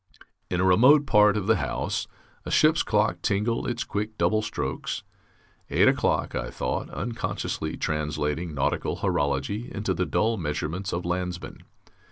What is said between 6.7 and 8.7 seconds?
unconsciously translating